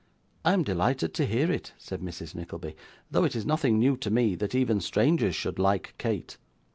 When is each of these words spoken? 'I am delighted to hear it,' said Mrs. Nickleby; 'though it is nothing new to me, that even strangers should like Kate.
'I 0.43 0.53
am 0.53 0.63
delighted 0.63 1.13
to 1.13 1.27
hear 1.27 1.51
it,' 1.51 1.73
said 1.77 2.01
Mrs. 2.01 2.33
Nickleby; 2.33 2.75
'though 3.11 3.23
it 3.23 3.35
is 3.35 3.45
nothing 3.45 3.77
new 3.77 3.95
to 3.97 4.09
me, 4.09 4.33
that 4.33 4.55
even 4.55 4.81
strangers 4.81 5.35
should 5.35 5.59
like 5.59 5.93
Kate. 5.99 6.39